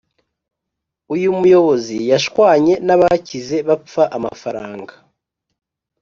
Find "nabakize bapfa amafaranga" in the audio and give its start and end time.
2.85-4.93